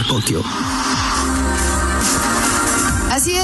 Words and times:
Omar 0.00 0.06
Cotio. 0.06 0.42
Así 0.42 0.54
es, 0.54 1.09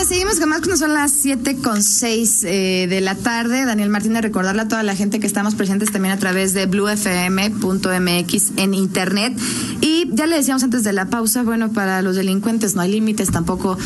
seguimos 0.06 0.38
con 0.38 0.48
más 0.48 0.60
cuando 0.60 0.76
son 0.76 0.94
las 0.94 1.10
7 1.10 1.56
con 1.56 1.82
6 1.82 2.44
eh, 2.44 2.86
de 2.88 3.00
la 3.00 3.16
tarde. 3.16 3.64
Daniel 3.64 3.88
Martínez, 3.88 4.22
recordarle 4.22 4.62
a 4.62 4.68
toda 4.68 4.84
la 4.84 4.94
gente 4.94 5.18
que 5.18 5.26
estamos 5.26 5.56
presentes 5.56 5.90
también 5.90 6.14
a 6.14 6.18
través 6.18 6.54
de 6.54 6.66
bluefm.mx 6.66 8.52
en 8.56 8.74
internet. 8.74 9.36
Y 9.80 10.08
ya 10.12 10.26
le 10.26 10.36
decíamos 10.36 10.62
antes 10.62 10.84
de 10.84 10.92
la 10.92 11.06
pausa, 11.06 11.42
bueno, 11.42 11.72
para 11.72 12.02
los 12.02 12.14
delincuentes 12.14 12.76
no 12.76 12.82
hay 12.82 12.92
límites 12.92 13.30
tampoco, 13.32 13.76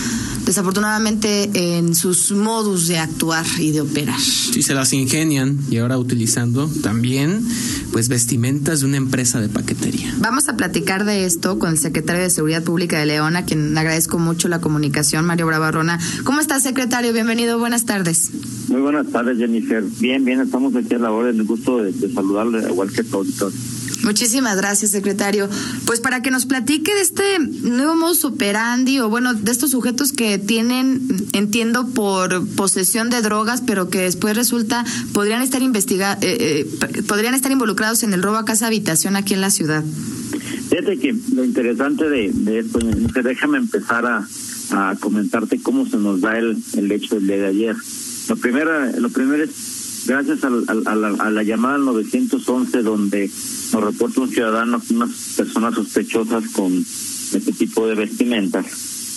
desafortunadamente, 0.45 1.79
en 1.79 1.95
sus 1.95 2.33
modus 2.33 2.89
de 2.89 2.99
actuar 2.99 3.47
y 3.59 3.71
de 3.71 3.81
operar. 3.81 4.21
Sí, 4.21 4.63
se 4.63 4.75
las 4.75 4.93
ingenian 4.93 5.59
y 5.71 5.79
ahora 5.79 5.97
utilizando 5.97 6.69
también, 6.83 7.47
pues, 7.93 8.09
vestimentas 8.09 8.81
de 8.81 8.87
una 8.87 8.99
empresa 8.99 9.41
de 9.41 9.49
paquetería. 9.49 10.15
Vamos 10.19 10.49
a 10.49 10.57
platicar 10.57 11.05
de 11.05 11.25
esto 11.25 11.59
con 11.59 11.71
el 11.71 11.79
secretario 11.79 12.23
de 12.23 12.31
Seguridad 12.31 12.63
Pública 12.63 12.99
de 12.99 13.07
León, 13.07 13.37
a 13.37 13.45
quien 13.47 13.77
agradezco 13.79 14.19
mucho 14.19 14.49
la 14.49 14.61
comunicación, 14.61 15.25
Mario 15.25 15.47
Bravo 15.47 15.65
¿Cómo 16.25 16.41
está, 16.41 16.61
secretario? 16.61 17.13
Bienvenido, 17.13 17.59
buenas 17.59 17.85
tardes. 17.85 18.31
Muy 18.69 18.81
buenas 18.81 19.09
tardes, 19.09 19.39
Jennifer. 19.39 19.83
Bien, 19.99 20.25
bien, 20.25 20.41
estamos 20.41 20.75
aquí 20.77 20.95
a 20.95 20.99
la 20.99 21.11
hora, 21.11 21.31
el 21.31 21.43
gusto 21.45 21.83
de, 21.83 21.93
saludarle, 22.13 22.69
igual 22.69 22.93
que 22.93 23.03
todos. 23.03 23.27
Muchísimas 24.03 24.57
gracias, 24.57 24.93
secretario. 24.93 25.49
Pues 25.87 26.01
para 26.01 26.23
que 26.23 26.31
nos 26.31 26.47
platique 26.47 26.95
de 26.95 27.01
este 27.01 27.39
nuevo 27.39 27.95
modus 27.97 28.25
operandi, 28.25 29.01
o 29.01 29.09
bueno, 29.09 29.35
de 29.35 29.51
estos 29.51 29.73
sujetos 29.73 30.13
que 30.13 30.39
tienen, 30.39 31.03
entiendo, 31.33 31.89
por 31.89 32.47
posesión 32.49 33.11
de 33.11 33.21
drogas, 33.23 33.63
pero 33.67 33.91
que 33.91 34.01
después 34.01 34.37
resulta 34.37 34.85
podrían 35.13 35.43
estar 35.43 35.63
investiga 35.63 36.17
eh, 36.21 36.67
eh, 36.81 37.03
podrían 37.03 37.35
estar 37.35 37.53
involucrados 37.53 38.03
en 38.03 38.13
el 38.13 38.23
robo 38.23 38.37
a 38.37 38.45
casa 38.45 38.67
habitación 38.67 39.17
aquí 39.17 39.35
en 39.35 39.41
la 39.41 39.51
ciudad. 39.51 39.85
Fíjate 40.71 40.99
que 40.99 41.15
lo 41.35 41.45
interesante 41.45 42.09
de, 42.09 42.31
de 42.33 42.61
esto, 42.61 42.79
déjame 42.79 43.59
empezar 43.59 44.07
a, 44.07 44.27
a 44.71 44.97
comentarte 45.01 45.61
cómo 45.61 45.85
se 45.85 45.97
nos 45.97 46.21
da 46.21 46.39
el, 46.39 46.57
el 46.77 46.93
hecho 46.93 47.17
del 47.17 47.27
día 47.27 47.37
de 47.39 47.47
ayer. 47.47 47.77
Lo 48.29 48.37
primero, 48.37 48.71
lo 48.99 49.09
primero 49.09 49.43
es 49.43 50.05
gracias 50.07 50.45
a, 50.45 50.51
la, 50.51 51.09
a 51.09 51.31
la 51.31 51.43
llamada 51.43 51.75
al 51.75 51.85
911 51.85 52.83
donde 52.83 53.29
nos 53.73 53.85
reporta 53.85 54.21
un 54.21 54.31
ciudadano 54.31 54.81
unas 54.91 55.35
personas 55.37 55.75
sospechosas 55.75 56.49
con 56.53 56.73
este 56.73 57.53
tipo 57.53 57.87
de 57.89 57.95
vestimentas. 57.95 58.67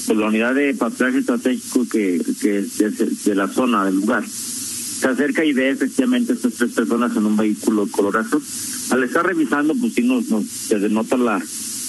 Pues 0.07 0.17
la 0.17 0.27
unidad 0.27 0.55
de 0.55 0.73
patrullaje 0.73 1.19
estratégico 1.19 1.87
que, 1.87 2.21
que 2.41 2.59
es 2.59 3.25
de, 3.25 3.35
la 3.35 3.47
zona, 3.47 3.85
del 3.85 3.95
lugar, 3.95 4.27
se 4.27 5.07
acerca 5.07 5.45
y 5.45 5.53
ve 5.53 5.69
efectivamente 5.69 6.33
a 6.33 6.35
estas 6.35 6.53
tres 6.53 6.71
personas 6.71 7.15
en 7.15 7.25
un 7.25 7.37
vehículo 7.37 7.87
color 7.89 8.17
azul. 8.17 8.43
Al 8.91 9.03
estar 9.03 9.25
revisando, 9.25 9.73
pues 9.75 9.93
sí 9.93 10.01
nos, 10.03 10.27
nos 10.29 10.45
se 10.45 10.79
denota 10.79 11.17
la, 11.17 11.41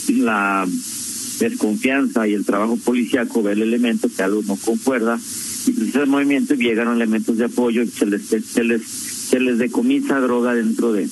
la 0.09 0.67
desconfianza 1.39 2.27
y 2.27 2.35
el 2.35 2.45
trabajo 2.45 2.77
policíaco 2.77 3.43
ve 3.43 3.53
el 3.53 3.63
elemento 3.63 4.09
que 4.15 4.23
algo 4.23 4.43
no 4.43 4.57
concuerda. 4.57 5.19
Y 5.67 5.89
ese 5.89 6.07
movimiento 6.07 6.55
llegaron 6.55 6.97
elementos 6.97 7.37
de 7.39 7.47
apoyo 7.47 7.83
y 7.83 7.89
se 7.89 8.07
les 8.07 8.23
se 8.27 8.65
les 8.65 8.83
se 8.85 9.41
les 9.41 9.59
decomisa 9.59 10.21
droga 10.21 10.55
dentro 10.55 10.93
de, 10.93 11.09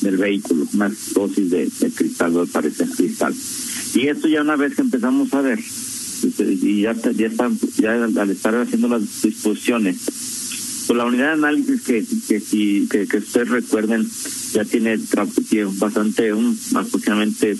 del 0.00 0.16
vehículo 0.16 0.66
una 0.72 0.90
dosis 1.14 1.50
de, 1.50 1.70
cristal 1.94 2.38
al 2.38 2.48
parecer 2.48 2.88
cristal. 2.88 3.34
Y 3.94 4.08
esto 4.08 4.26
ya 4.28 4.40
una 4.40 4.56
vez 4.56 4.74
que 4.74 4.82
empezamos 4.82 5.32
a 5.34 5.42
ver 5.42 5.60
y 6.38 6.82
ya 6.82 6.94
ya 6.94 7.26
están 7.26 7.58
ya 7.76 8.04
al 8.04 8.30
estar 8.30 8.54
haciendo 8.54 8.88
las 8.88 9.02
disposiciones 9.22 10.41
pues 10.86 10.96
la 10.96 11.04
unidad 11.04 11.26
de 11.28 11.32
análisis 11.32 11.82
que 11.82 12.04
que 12.28 12.40
si 12.40 12.88
que, 12.88 13.16
ustedes 13.16 13.48
recuerden 13.48 14.06
ya 14.52 14.64
tiene 14.64 14.98
bastante 15.78 16.32
un 16.32 16.58
aproximadamente 16.74 17.56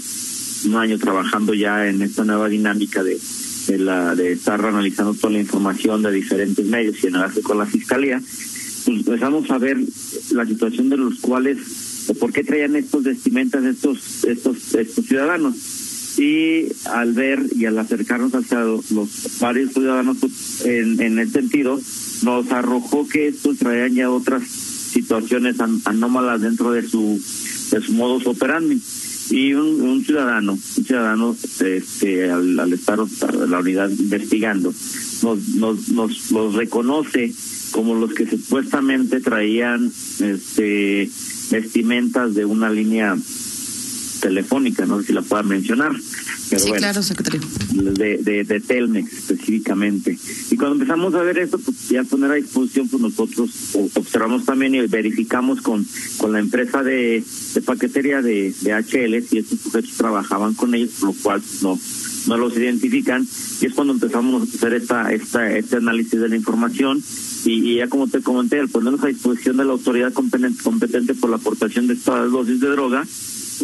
un 0.66 0.76
año 0.76 0.98
trabajando 0.98 1.54
ya 1.54 1.88
en 1.88 2.02
esta 2.02 2.24
nueva 2.24 2.48
dinámica 2.48 3.02
de, 3.02 3.18
de, 3.68 3.78
la, 3.78 4.14
de 4.14 4.32
estar 4.32 4.64
analizando 4.64 5.14
toda 5.14 5.32
la 5.32 5.40
información 5.40 6.02
de 6.02 6.12
diferentes 6.12 6.64
medios 6.64 7.02
y 7.02 7.08
enlace 7.08 7.42
con 7.42 7.58
la 7.58 7.66
fiscalía, 7.66 8.20
pues 8.84 8.98
empezamos 8.98 9.50
a 9.50 9.58
ver 9.58 9.78
la 10.32 10.46
situación 10.46 10.88
de 10.88 10.96
los 10.96 11.18
cuales 11.20 11.58
o 12.08 12.14
por 12.14 12.32
qué 12.32 12.42
traían 12.42 12.74
estos 12.74 13.04
vestimentas 13.04 13.64
estos 13.64 14.24
estos 14.24 14.74
estos 14.74 15.06
ciudadanos. 15.06 15.54
Y 16.18 16.66
al 16.90 17.14
ver 17.14 17.40
y 17.56 17.64
al 17.64 17.78
acercarnos 17.78 18.34
hacia 18.34 18.60
los 18.60 19.38
varios 19.40 19.72
ciudadanos 19.72 20.18
pues, 20.20 20.62
en, 20.66 21.00
en 21.00 21.18
ese 21.18 21.32
sentido 21.32 21.80
nos 22.22 22.50
arrojó 22.52 23.06
que 23.08 23.28
estos 23.28 23.58
traían 23.58 23.94
ya 23.94 24.10
otras 24.10 24.42
situaciones 24.48 25.56
anómalas 25.84 26.40
dentro 26.40 26.72
de 26.72 26.86
su 26.88 27.20
de 27.70 27.80
su 27.80 27.92
modus 27.92 28.26
operandi. 28.26 28.80
Y 29.30 29.54
un, 29.54 30.04
ciudadano, 30.04 30.52
un 30.52 30.84
ciudadano 30.84 31.34
este, 31.60 32.30
al, 32.30 32.72
estar 32.72 32.98
la 33.48 33.60
unidad 33.60 33.88
investigando, 33.88 34.74
nos, 35.22 35.48
nos, 35.54 35.88
nos 35.88 36.30
los 36.32 36.54
reconoce 36.54 37.32
como 37.70 37.94
los 37.94 38.12
que 38.12 38.28
supuestamente 38.28 39.20
traían 39.20 39.90
este 40.20 41.08
vestimentas 41.50 42.34
de 42.34 42.44
una 42.44 42.70
línea 42.70 43.16
telefónica, 44.22 44.86
no 44.86 45.00
sé 45.00 45.08
si 45.08 45.12
la 45.12 45.22
pueda 45.22 45.42
mencionar. 45.42 45.92
sí, 46.00 46.72
claro, 46.72 47.02
secretario. 47.02 47.40
De, 47.72 48.18
de, 48.18 48.44
de, 48.44 48.60
Telmex 48.60 49.12
específicamente. 49.12 50.16
Y 50.50 50.56
cuando 50.56 50.76
empezamos 50.76 51.14
a 51.14 51.22
ver 51.22 51.38
esto, 51.38 51.58
pues 51.58 51.88
ya 51.88 52.04
poner 52.04 52.30
a 52.30 52.34
disposición, 52.34 52.88
pues 52.88 53.02
nosotros 53.02 53.50
observamos 53.94 54.44
también 54.44 54.74
y 54.76 54.86
verificamos 54.86 55.60
con, 55.60 55.84
con 56.18 56.32
la 56.32 56.38
empresa 56.38 56.82
de, 56.82 57.22
de 57.54 57.62
paquetería 57.62 58.22
de, 58.22 58.54
de 58.60 58.72
HL 58.72 59.28
si 59.28 59.38
estos 59.38 59.60
sujetos 59.60 59.96
trabajaban 59.96 60.54
con 60.54 60.74
ellos, 60.74 61.02
lo 61.02 61.12
cual 61.12 61.42
no 61.62 61.78
no 62.28 62.36
los 62.36 62.56
identifican 62.56 63.26
y 63.60 63.66
es 63.66 63.74
cuando 63.74 63.94
empezamos 63.94 64.42
a 64.42 64.44
hacer 64.44 64.74
esta 64.74 65.12
esta 65.12 65.56
este 65.56 65.78
análisis 65.78 66.20
de 66.20 66.28
la 66.28 66.36
información 66.36 67.02
y, 67.44 67.76
ya 67.78 67.88
como 67.88 68.06
te 68.06 68.22
comenté 68.22 68.60
al 68.60 68.68
ponernos 68.68 69.02
a 69.02 69.08
disposición 69.08 69.56
de 69.56 69.64
la 69.64 69.72
autoridad 69.72 70.12
competente, 70.12 70.62
competente 70.62 71.14
por 71.14 71.30
la 71.30 71.36
aportación 71.36 71.88
de 71.88 71.94
estas 71.94 72.30
dosis 72.30 72.60
de 72.60 72.68
droga 72.68 73.04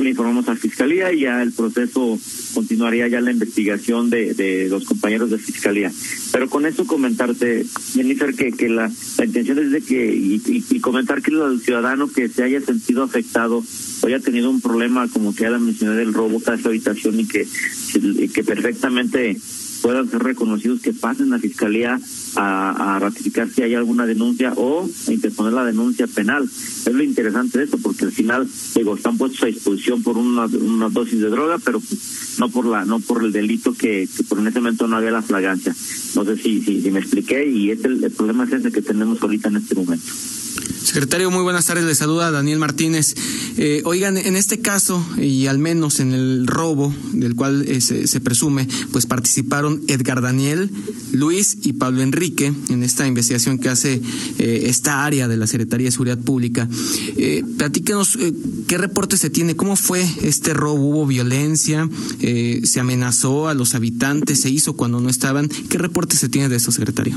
le 0.02 0.10
informamos 0.10 0.48
a 0.48 0.56
Fiscalía 0.56 1.12
y 1.12 1.20
ya 1.20 1.42
el 1.42 1.52
proceso 1.52 2.18
continuaría 2.54 3.08
ya 3.08 3.20
la 3.20 3.32
investigación 3.32 4.10
de, 4.10 4.34
de 4.34 4.68
los 4.68 4.84
compañeros 4.84 5.30
de 5.30 5.38
Fiscalía. 5.38 5.92
Pero 6.32 6.48
con 6.48 6.66
eso 6.66 6.86
comentarte, 6.86 7.64
Jennifer, 7.92 8.34
que, 8.34 8.52
que 8.52 8.68
la, 8.68 8.90
la 9.18 9.24
intención 9.24 9.58
es 9.58 9.70
de 9.70 9.80
que, 9.80 10.14
y, 10.14 10.80
comentar 10.80 11.22
que 11.22 11.30
el 11.30 11.60
ciudadano 11.60 12.08
que 12.08 12.28
se 12.28 12.42
haya 12.42 12.60
sentido 12.60 13.02
afectado 13.02 13.62
o 14.00 14.06
haya 14.06 14.20
tenido 14.20 14.50
un 14.50 14.60
problema, 14.60 15.08
como 15.08 15.34
que 15.34 15.42
ya 15.42 15.50
la 15.50 15.58
mencioné 15.58 15.96
del 15.96 16.14
robo 16.14 16.38
esa 16.38 16.52
habitación 16.52 17.20
y 17.20 17.26
que, 17.26 17.46
que 18.32 18.44
perfectamente 18.44 19.36
puedan 19.82 20.08
ser 20.10 20.22
reconocidos, 20.22 20.80
que 20.80 20.92
pasen 20.92 21.32
a 21.32 21.38
fiscalía 21.38 21.98
a, 22.36 22.96
a, 22.96 22.98
ratificar 22.98 23.48
si 23.48 23.62
hay 23.62 23.74
alguna 23.74 24.06
denuncia 24.06 24.52
o 24.56 24.88
a 25.06 25.12
interponer 25.12 25.52
la 25.52 25.64
denuncia 25.64 26.06
penal. 26.06 26.44
Es 26.44 26.92
lo 26.92 27.02
interesante 27.02 27.58
de 27.58 27.64
esto, 27.64 27.78
porque 27.78 28.04
al 28.04 28.12
final, 28.12 28.48
digo, 28.74 28.96
están 28.96 29.18
puestos 29.18 29.42
a 29.42 29.46
disposición 29.46 30.02
por 30.02 30.18
una, 30.18 30.46
una 30.46 30.88
dosis 30.88 31.20
de 31.20 31.28
droga, 31.28 31.58
pero 31.64 31.80
pues, 31.80 32.36
no 32.38 32.48
por 32.48 32.66
la 32.66 32.84
no 32.84 33.00
por 33.00 33.24
el 33.24 33.32
delito 33.32 33.72
que, 33.72 34.08
que, 34.16 34.24
por 34.24 34.38
en 34.38 34.48
ese 34.48 34.60
momento 34.60 34.86
no 34.86 34.96
había 34.96 35.10
la 35.10 35.22
flagancia. 35.22 35.74
No 36.14 36.24
sé 36.24 36.36
si, 36.36 36.62
si, 36.62 36.80
si 36.82 36.90
me 36.90 37.00
expliqué 37.00 37.48
y 37.48 37.70
este, 37.70 37.88
el 37.88 38.10
problema 38.10 38.44
es 38.44 38.52
ese 38.52 38.72
que 38.72 38.82
tenemos 38.82 39.20
ahorita 39.22 39.48
en 39.48 39.56
este 39.56 39.74
momento. 39.74 40.06
Secretario, 40.88 41.30
muy 41.30 41.42
buenas 41.42 41.66
tardes. 41.66 41.84
Le 41.84 41.94
saluda 41.94 42.30
Daniel 42.30 42.58
Martínez. 42.58 43.14
Eh, 43.58 43.82
oigan, 43.84 44.16
en 44.16 44.36
este 44.36 44.60
caso, 44.60 45.06
y 45.18 45.46
al 45.46 45.58
menos 45.58 46.00
en 46.00 46.14
el 46.14 46.46
robo 46.46 46.94
del 47.12 47.34
cual 47.34 47.62
eh, 47.68 47.82
se, 47.82 48.20
presume, 48.20 48.66
pues 48.90 49.04
participaron 49.04 49.82
Edgar 49.86 50.22
Daniel, 50.22 50.70
Luis 51.12 51.58
y 51.62 51.74
Pablo 51.74 52.00
Enrique 52.00 52.54
en 52.70 52.82
esta 52.82 53.06
investigación 53.06 53.58
que 53.58 53.68
hace 53.68 54.00
eh, 54.38 54.62
esta 54.64 55.04
área 55.04 55.28
de 55.28 55.36
la 55.36 55.46
Secretaría 55.46 55.88
de 55.88 55.92
Seguridad 55.92 56.18
Pública. 56.20 56.66
Platíquenos 57.58 58.18
qué 58.66 58.78
reporte 58.78 59.18
se 59.18 59.28
tiene, 59.28 59.56
cómo 59.56 59.76
fue 59.76 60.08
este 60.22 60.54
robo, 60.54 60.88
hubo 60.88 61.06
violencia, 61.06 61.86
se 62.18 62.80
amenazó 62.80 63.48
a 63.48 63.54
los 63.54 63.74
habitantes, 63.74 64.40
se 64.40 64.48
hizo 64.48 64.72
cuando 64.72 65.00
no 65.00 65.10
estaban. 65.10 65.48
¿Qué 65.48 65.76
reporte 65.76 66.16
se 66.16 66.30
tiene 66.30 66.48
de 66.48 66.56
eso, 66.56 66.72
secretario? 66.72 67.14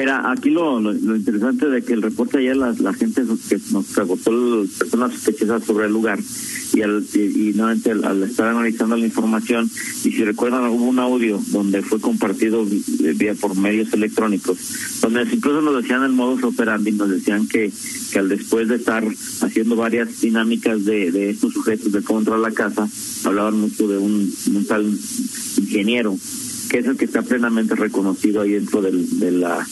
Mira, 0.00 0.30
aquí 0.30 0.48
lo, 0.48 0.80
lo, 0.80 0.94
interesante 1.14 1.68
de 1.68 1.82
que 1.82 1.92
el 1.92 2.00
reporte 2.00 2.38
ayer 2.38 2.56
la, 2.56 2.74
la 2.80 2.94
gente 2.94 3.20
que 3.20 3.58
nos 3.70 3.84
preguntó 3.88 4.64
personas 4.78 5.12
sospechosas 5.12 5.62
sobre 5.62 5.88
el 5.88 5.92
lugar 5.92 6.18
y, 6.72 6.80
al, 6.80 7.04
y, 7.12 7.52
nuevamente 7.54 7.90
al, 7.90 8.22
estar 8.22 8.48
analizando 8.48 8.96
la 8.96 9.04
información 9.04 9.66
y 9.66 10.10
si 10.10 10.24
recuerdan 10.24 10.64
hubo 10.68 10.86
un 10.86 11.00
audio 11.00 11.38
donde 11.48 11.82
fue 11.82 12.00
compartido 12.00 12.64
vía 12.64 13.34
por 13.34 13.54
medios 13.58 13.92
electrónicos 13.92 15.00
donde 15.02 15.24
incluso 15.30 15.60
nos 15.60 15.82
decían 15.82 16.02
el 16.02 16.12
modus 16.12 16.44
operandi 16.44 16.92
nos 16.92 17.10
decían 17.10 17.46
que 17.46 17.70
que 18.10 18.18
al 18.18 18.30
después 18.30 18.68
de 18.68 18.76
estar 18.76 19.04
haciendo 19.42 19.76
varias 19.76 20.18
dinámicas 20.22 20.82
de, 20.86 21.12
de 21.12 21.28
estos 21.28 21.52
sujetos 21.52 21.92
de 21.92 22.00
cómo 22.00 22.20
entrar 22.20 22.38
a 22.38 22.40
la 22.40 22.52
casa 22.52 22.88
hablaban 23.24 23.60
mucho 23.60 23.86
de 23.86 23.98
un, 23.98 24.32
un 24.54 24.66
tal 24.66 24.86
ingeniero 25.58 26.16
que 26.70 26.78
es 26.78 26.86
el 26.86 26.96
que 26.96 27.04
está 27.04 27.20
plenamente 27.20 27.74
reconocido 27.74 28.42
ahí 28.42 28.52
dentro 28.52 28.80
del, 28.80 29.18
de 29.18 29.32
la 29.32 29.66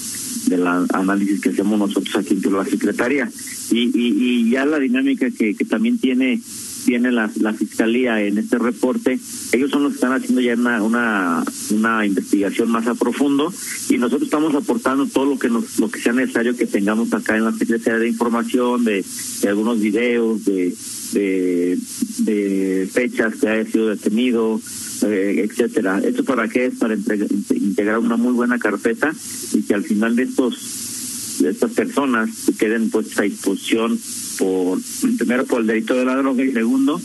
del 0.48 0.66
análisis 0.66 1.40
que 1.40 1.50
hacemos 1.50 1.78
nosotros 1.78 2.14
aquí 2.16 2.38
en 2.42 2.52
la 2.52 2.64
Secretaría. 2.64 3.30
Y, 3.70 3.90
y, 3.94 4.50
ya 4.50 4.64
la 4.64 4.78
dinámica 4.78 5.30
que, 5.30 5.54
que 5.54 5.64
también 5.64 5.98
tiene 5.98 6.40
viene 6.86 7.12
la, 7.12 7.30
la 7.40 7.52
fiscalía 7.52 8.22
en 8.22 8.38
este 8.38 8.58
reporte, 8.58 9.18
ellos 9.52 9.70
son 9.70 9.82
los 9.82 9.92
que 9.92 9.96
están 9.96 10.12
haciendo 10.12 10.40
ya 10.40 10.54
una, 10.54 10.82
una, 10.82 11.44
una 11.70 12.06
investigación 12.06 12.70
más 12.70 12.86
a 12.86 12.94
profundo 12.94 13.52
y 13.90 13.98
nosotros 13.98 14.22
estamos 14.22 14.54
aportando 14.54 15.06
todo 15.06 15.26
lo 15.26 15.38
que 15.38 15.50
nos, 15.50 15.78
lo 15.78 15.90
que 15.90 16.00
sea 16.00 16.14
necesario 16.14 16.56
que 16.56 16.66
tengamos 16.66 17.12
acá 17.12 17.36
en 17.36 17.44
la 17.44 17.52
Secretaría 17.52 17.98
de 17.98 18.08
Información, 18.08 18.84
de, 18.84 19.04
de 19.42 19.48
algunos 19.48 19.80
videos, 19.80 20.44
de, 20.46 20.74
de, 21.12 21.78
de 22.18 22.88
fechas 22.90 23.36
que 23.36 23.48
haya 23.48 23.70
sido 23.70 23.88
detenido, 23.88 24.60
eh, 25.02 25.44
etcétera. 25.44 26.00
¿Esto 26.00 26.24
para 26.24 26.48
qué 26.48 26.66
es? 26.66 26.74
Para 26.76 26.94
integrar 26.94 27.98
una 27.98 28.16
muy 28.16 28.32
buena 28.32 28.58
carpeta 28.58 29.12
y 29.52 29.62
que 29.62 29.74
al 29.74 29.84
final 29.84 30.16
de 30.16 30.24
estos 30.24 31.38
de 31.40 31.50
estas 31.50 31.70
personas 31.70 32.30
queden 32.58 32.90
puestas 32.90 33.20
a 33.20 33.22
disposición 33.22 33.98
por 34.38 34.80
primero 35.18 35.44
por 35.44 35.60
el 35.60 35.68
delito 35.68 35.94
de 35.94 36.04
la 36.04 36.16
droga 36.16 36.44
y 36.44 36.52
segundo 36.52 37.00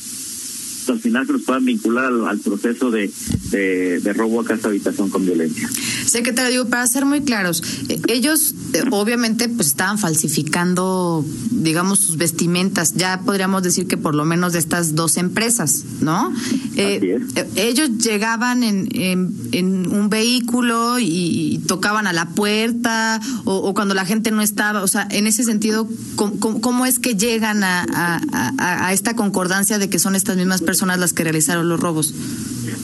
al 0.90 1.00
final 1.00 1.26
se 1.26 1.34
los 1.34 1.42
puedan 1.44 1.66
vincular 1.66 2.12
al, 2.28 2.40
proceso 2.40 2.92
de, 2.92 3.12
de, 3.52 4.14
robo 4.14 4.42
a 4.42 4.46
casa 4.46 4.68
habitación 4.68 5.10
con 5.10 5.26
violencia. 5.26 5.70
Secretario, 6.06 6.52
digo, 6.52 6.70
para 6.70 6.86
ser 6.88 7.06
muy 7.06 7.22
claros, 7.22 7.64
eh, 7.90 8.00
ellos 8.08 8.54
eh, 8.74 8.84
obviamente 8.92 9.48
pues 9.50 9.70
estaban 9.70 9.98
falsificando, 9.98 11.26
digamos, 11.52 12.00
sus 12.00 12.18
vestimentas. 12.18 12.96
Ya 12.96 13.22
podríamos 13.22 13.64
decir 13.64 13.88
que 13.88 13.98
por 13.98 14.16
lo 14.16 14.26
menos 14.26 14.54
de 14.54 14.60
estas 14.60 14.96
dos 14.96 15.18
empresas, 15.18 15.84
¿no? 16.02 16.34
Eh, 16.76 17.20
ellos 17.56 17.98
llegaban 17.98 18.64
en, 18.64 18.90
en, 18.92 19.94
un 19.94 20.10
vehículo 20.10 20.98
y, 21.00 21.62
tocaban 21.68 22.08
a 22.08 22.14
la 22.14 22.30
puerta 22.30 23.22
o, 23.46 23.74
cuando 23.74 23.94
la 23.94 24.06
gente 24.06 24.32
no 24.32 24.42
estaba. 24.42 24.84
O 24.84 24.88
sea, 24.88 25.08
en 25.10 25.28
ese 25.28 25.44
sentido, 25.44 25.88
¿cómo, 26.16 26.86
es 26.86 27.00
que 27.00 27.16
llegan 27.16 27.64
a, 27.64 27.86
a, 27.94 28.88
a 28.88 28.94
esta 28.94 29.16
concordancia 29.16 29.80
de 29.80 29.90
que 29.90 29.98
son 29.98 30.16
estas 30.16 30.36
mismas 30.36 30.62
personas? 30.62 30.74
personas 30.74 31.00
las 31.00 31.14
que 31.14 31.24
realizaron 31.24 31.70
los 31.70 31.80
robos? 31.80 32.16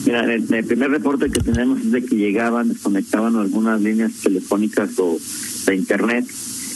Mira, 0.06 0.32
el, 0.32 0.44
primer 0.44 0.92
reporte 0.92 1.28
que 1.28 1.40
tenemos 1.40 1.80
es 1.80 1.90
de 1.90 2.04
que 2.04 2.14
llegaban, 2.14 2.68
desconectaban 2.68 3.34
algunas 3.34 3.80
líneas 3.80 4.12
telefónicas 4.22 4.90
o 4.98 5.18
de 5.66 5.76
internet. 5.76 6.26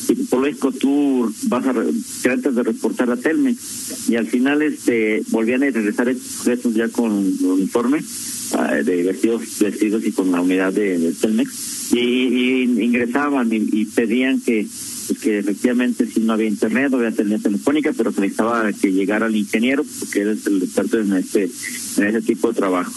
Y 0.08 0.14
por 0.24 0.40
lógico 0.40 0.70
tú 0.72 1.32
vas 1.44 1.66
a 1.66 1.74
tratas 2.22 2.54
de 2.54 2.62
reportar 2.62 3.10
a 3.10 3.16
Telmex 3.16 4.08
y 4.10 4.16
al 4.16 4.26
final 4.26 4.60
este 4.60 5.22
volvían 5.30 5.62
a 5.62 5.70
regresar 5.70 6.08
estos 6.08 6.74
ya 6.74 6.88
con 6.88 7.10
uniforme 7.10 8.00
ah, 8.52 8.74
de 8.74 9.02
vestidos 9.02 9.58
vestidos 9.58 10.04
y 10.04 10.12
con 10.12 10.30
la 10.30 10.42
unidad 10.42 10.72
de, 10.74 11.14
Telmex. 11.18 11.92
Y, 11.94 12.62
ingresaban 12.62 13.48
y 13.50 13.84
pedían 13.86 14.40
que 14.40 14.66
pues 15.06 15.18
que 15.18 15.38
efectivamente 15.38 16.06
si 16.06 16.20
no 16.20 16.32
había 16.32 16.48
internet, 16.48 16.90
no 16.90 16.98
había 16.98 17.10
telefónica, 17.12 17.92
pero 17.96 18.12
se 18.12 18.20
necesitaba 18.20 18.72
que 18.72 18.92
llegara 18.92 19.26
el 19.26 19.36
ingeniero, 19.36 19.84
porque 20.00 20.22
él 20.22 20.30
es 20.30 20.46
el 20.46 20.62
experto 20.62 20.98
en 20.98 21.12
este, 21.14 21.50
en 21.98 22.04
ese 22.04 22.22
tipo 22.22 22.48
de 22.48 22.54
trabajo. 22.54 22.92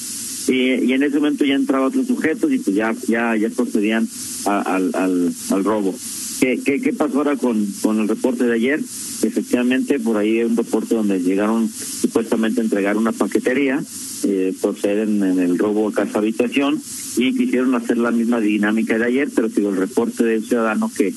Y, 0.48 0.94
en 0.94 1.04
ese 1.04 1.18
momento 1.18 1.46
ya 1.46 1.56
entraban 1.56 1.88
otros 1.88 2.08
sujetos 2.08 2.52
y 2.52 2.60
pues 2.60 2.76
ya, 2.76 2.96
ya, 3.08 3.36
ya 3.36 3.50
procedían 3.50 4.08
al, 4.46 4.92
al, 4.94 5.64
robo. 5.64 5.96
¿Qué, 6.40 6.60
qué, 6.64 6.80
¿Qué 6.80 6.94
pasó 6.94 7.18
ahora 7.18 7.36
con, 7.36 7.66
con 7.82 8.00
el 8.00 8.08
reporte 8.08 8.46
de 8.46 8.54
ayer? 8.54 8.80
Efectivamente, 8.80 10.00
por 10.00 10.18
ahí 10.18 10.40
hay 10.40 10.44
un 10.44 10.56
reporte 10.56 10.96
donde 10.96 11.20
llegaron 11.20 11.68
supuestamente 11.70 12.62
a 12.62 12.64
entregar 12.64 12.98
una 12.98 13.12
paquetería, 13.12 13.84
eh, 14.24 14.54
proceden 14.62 15.24
en 15.24 15.40
el 15.40 15.58
robo 15.58 15.90
a 15.90 15.94
casa 15.94 16.20
habitación 16.20 16.82
y 17.18 17.36
quisieron 17.36 17.74
hacer 17.76 17.98
la 17.98 18.12
misma 18.12 18.40
dinámica 18.40 18.98
de 18.98 19.06
ayer, 19.06 19.30
pero 19.36 19.50
sigo 19.50 19.70
el 19.70 19.78
reporte 19.78 20.24
del 20.24 20.46
ciudadano 20.46 20.92
que 20.96 21.14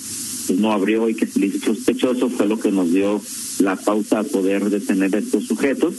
pues, 0.46 0.58
no 0.58 0.72
abrió 0.72 1.08
y 1.08 1.14
que 1.14 1.26
se 1.26 1.60
sospechoso 1.60 2.30
fue 2.30 2.46
lo 2.48 2.58
que 2.58 2.72
nos 2.72 2.90
dio 2.90 3.20
la 3.60 3.76
pauta 3.76 4.20
a 4.20 4.24
poder 4.24 4.68
detener 4.70 5.14
a 5.14 5.18
estos 5.18 5.44
sujetos. 5.46 5.94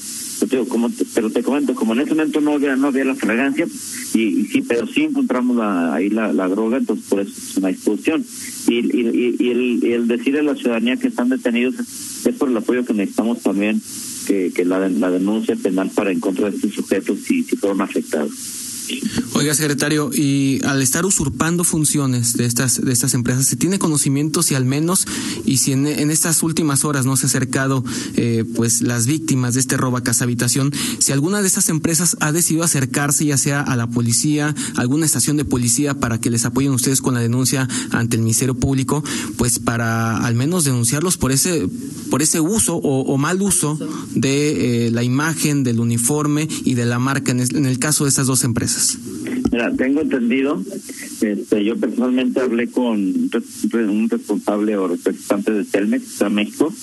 Pero 0.50 0.64
te, 0.64 0.70
como 0.70 0.90
pero 1.14 1.30
te 1.30 1.44
comento, 1.44 1.76
como 1.76 1.94
en 1.94 2.02
ese 2.02 2.12
momento 2.12 2.42
no 2.42 2.54
había, 2.54 2.76
no 2.76 2.88
había 2.88 3.06
la 3.06 3.16
fragancia, 3.16 3.66
y, 3.66 4.46
sí, 4.46 4.64
pero 4.68 4.88
sí 4.88 5.04
encontramos 5.04 5.58
ahí 5.62 6.10
la, 6.10 6.32
droga, 6.48 6.78
entonces 6.78 7.06
por 7.08 7.22
eso 7.22 7.32
es 7.32 7.58
una 7.58 7.68
disposición. 7.68 8.26
Y, 8.68 8.80
y, 8.98 9.92
el, 9.92 10.08
decirle 10.08 10.40
a 10.40 10.44
la 10.44 10.56
ciudadanía 10.56 10.98
que 10.98 11.10
están 11.10 11.30
detenidos 11.30 11.76
es 11.80 12.36
por 12.36 12.50
el 12.50 12.58
apoyo 12.58 12.86
que 12.86 12.94
necesitamos 12.94 13.42
también 13.42 13.82
que, 14.28 14.52
que 14.54 14.66
la, 14.66 14.90
la 14.90 15.12
denuncia 15.12 15.56
penal 15.56 15.92
para 15.94 16.12
en 16.12 16.20
contra 16.20 16.50
de 16.50 16.56
estos 16.56 16.74
sujetos 16.74 17.20
si, 17.20 17.44
si 17.44 17.56
fueron 17.56 17.82
afectados. 17.82 18.32
Oiga, 19.34 19.56
secretario, 19.56 20.12
y 20.14 20.62
al 20.66 20.82
estar 20.82 21.06
usurpando 21.06 21.64
funciones 21.64 22.34
de 22.34 22.46
estas 22.46 22.80
de 22.80 22.92
estas 22.92 23.14
empresas, 23.14 23.46
¿se 23.46 23.56
tiene 23.56 23.80
conocimiento 23.80 24.44
si 24.44 24.56
al 24.56 24.66
menos 24.66 25.08
y 25.46 25.58
si 25.58 25.72
en, 25.72 25.88
estas 25.88 26.44
últimas 26.44 26.86
horas 26.86 27.06
no 27.06 27.16
se 27.18 27.26
ha 27.26 27.30
acercado 27.30 27.84
eh, 28.16 28.44
pues 28.56 28.82
las 28.82 29.08
víctimas 29.08 29.54
de 29.54 29.62
este 29.62 29.78
robo 29.78 29.98
a 29.98 30.04
casa 30.04 30.26
habitación, 30.26 30.72
si 31.00 31.12
alguna 31.12 31.42
de 31.42 31.48
estas 31.48 31.70
empresas 31.70 32.18
ha 32.20 32.32
decidido 32.32 32.64
acercarse 32.64 33.26
ya 33.26 33.38
sea 33.38 33.62
a 33.62 33.76
la 33.76 33.88
policía, 33.88 34.54
alguna 34.76 35.06
estación 35.06 35.38
de 35.38 35.46
policía 35.46 35.96
para 35.96 36.20
que 36.20 36.30
les 36.30 36.46
apoyen 36.46 36.72
ustedes 36.72 37.02
con 37.02 37.14
la 37.14 37.20
denuncia 37.20 37.68
ante 37.92 38.18
el 38.18 38.22
Ministerio 38.22 38.56
Público, 38.56 39.04
pues 39.38 39.60
para 39.60 40.18
al 40.18 40.36
menos 40.36 40.66
denunciarlos 40.66 41.18
por 41.18 41.32
ese 41.32 41.68
por 42.10 42.22
ese 42.22 42.42
uso 42.42 42.76
o, 42.76 43.18
mal 43.18 43.42
uso 43.42 43.80
de 44.14 44.88
eh, 44.88 44.92
la 44.92 45.04
imagen 45.04 45.64
del 45.64 45.80
uniforme 45.80 46.48
y 46.66 46.74
de 46.74 46.86
la 46.86 47.00
marca 47.00 47.32
en 47.32 47.66
el 47.66 47.80
caso 47.80 48.04
de 48.04 48.10
estas 48.10 48.28
dos 48.28 48.44
empresas? 48.44 48.81
Mira, 49.52 49.72
tengo 49.74 50.02
entendido, 50.02 50.64
este, 51.22 51.64
yo 51.64 51.76
personalmente 51.78 52.40
hablé 52.40 52.68
con 52.68 53.00
un 53.00 54.10
responsable 54.10 54.78
o 54.78 54.88
representante 54.88 55.52
de 55.52 55.66
Telmex 55.66 56.22
a 56.22 56.30
México. 56.30 56.74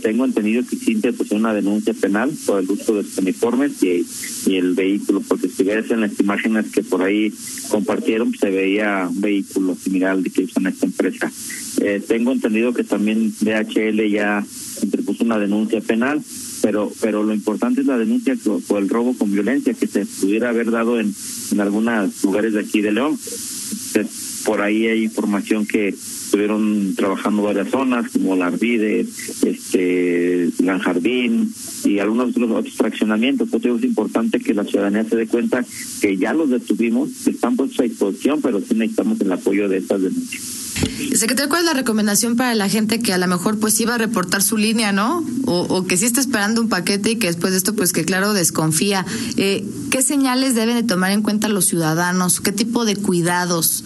Tengo 0.00 0.24
entendido 0.24 0.62
que 0.64 0.76
sí 0.76 0.94
pues 1.16 1.32
una 1.32 1.52
denuncia 1.52 1.92
penal 1.92 2.32
por 2.46 2.62
el 2.62 2.70
uso 2.70 2.94
de 2.94 3.02
los 3.02 3.18
uniformes 3.18 3.82
y, 3.82 4.06
y 4.46 4.56
el 4.56 4.74
vehículo, 4.74 5.20
porque 5.26 5.48
si 5.48 5.64
ves 5.64 5.90
en 5.90 6.02
las 6.02 6.20
imágenes 6.20 6.66
que 6.70 6.84
por 6.84 7.02
ahí 7.02 7.32
compartieron, 7.68 8.32
se 8.32 8.50
veía 8.50 9.08
un 9.10 9.20
vehículo 9.20 9.74
similar 9.74 10.12
al 10.12 10.24
que 10.30 10.44
usan 10.44 10.68
esta 10.68 10.86
empresa. 10.86 11.32
Eh, 11.80 12.00
tengo 12.06 12.30
entendido 12.32 12.72
que 12.72 12.84
también 12.84 13.32
DHL 13.40 14.08
ya 14.08 14.44
interpuso 14.82 15.24
una 15.24 15.38
denuncia 15.38 15.80
penal 15.80 16.22
pero 16.66 16.90
pero 17.00 17.22
lo 17.22 17.32
importante 17.32 17.82
es 17.82 17.86
la 17.86 17.96
denuncia 17.96 18.36
por 18.66 18.82
el 18.82 18.88
robo 18.88 19.16
con 19.16 19.30
violencia 19.30 19.72
que 19.72 19.86
se 19.86 20.04
pudiera 20.04 20.48
haber 20.48 20.72
dado 20.72 20.98
en, 20.98 21.14
en 21.52 21.60
algunos 21.60 22.24
lugares 22.24 22.54
de 22.54 22.60
aquí 22.60 22.80
de 22.80 22.90
León. 22.90 23.16
Por 24.44 24.60
ahí 24.62 24.88
hay 24.88 25.04
información 25.04 25.64
que 25.64 25.88
estuvieron 25.88 26.94
trabajando 26.96 27.42
varias 27.42 27.68
zonas 27.68 28.10
como 28.10 28.34
la 28.34 28.48
Arvide, 28.48 29.00
este, 29.00 30.50
Gran 30.58 30.80
Jardín 30.80 31.52
y 31.84 32.00
algunos 32.00 32.30
otros, 32.30 32.50
otros 32.50 32.74
fraccionamientos. 32.74 33.48
Por 33.48 33.64
es 33.64 33.84
importante 33.84 34.40
que 34.40 34.52
la 34.52 34.64
ciudadanía 34.64 35.04
se 35.04 35.16
dé 35.16 35.28
cuenta 35.28 35.64
que 36.00 36.16
ya 36.16 36.32
los 36.32 36.50
detuvimos, 36.50 37.10
que 37.24 37.30
están 37.30 37.54
puestos 37.54 37.78
a 37.78 37.84
disposición, 37.84 38.40
pero 38.42 38.60
sí 38.60 38.74
necesitamos 38.74 39.20
el 39.20 39.30
apoyo 39.30 39.68
de 39.68 39.78
estas 39.78 40.02
denuncias. 40.02 40.65
Secretario, 41.14 41.48
¿cuál 41.48 41.62
es 41.62 41.66
la 41.66 41.74
recomendación 41.74 42.36
para 42.36 42.54
la 42.54 42.68
gente 42.68 43.00
que 43.00 43.12
a 43.12 43.18
lo 43.18 43.26
mejor 43.26 43.58
pues 43.58 43.78
iba 43.80 43.94
a 43.94 43.98
reportar 43.98 44.42
su 44.42 44.56
línea, 44.56 44.92
¿no? 44.92 45.24
O, 45.46 45.86
que 45.86 45.96
sí 45.96 46.04
está 46.04 46.20
esperando 46.20 46.60
un 46.60 46.68
paquete 46.68 47.12
y 47.12 47.16
que 47.16 47.28
después 47.28 47.52
de 47.52 47.58
esto 47.58 47.74
pues 47.74 47.92
que 47.92 48.04
claro 48.04 48.32
desconfía. 48.32 49.06
Eh, 49.36 49.64
¿Qué 49.90 50.02
señales 50.02 50.54
deben 50.54 50.76
de 50.76 50.82
tomar 50.82 51.12
en 51.12 51.22
cuenta 51.22 51.48
los 51.48 51.66
ciudadanos? 51.66 52.40
¿Qué 52.40 52.52
tipo 52.52 52.84
de 52.84 52.96
cuidados? 52.96 53.84